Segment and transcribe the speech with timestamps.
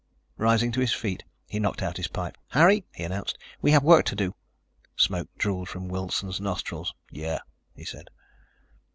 [0.39, 2.35] Rising to his feet, he knocked out his pipe.
[2.47, 4.33] "Harry," he announced, "we have work to do."
[4.95, 6.95] Smoke drooled from Wilson's nostrils.
[7.11, 7.41] "Yeah,"
[7.75, 8.07] he said.